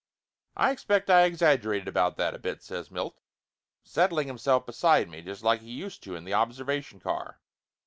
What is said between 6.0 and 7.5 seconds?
to in the observation car.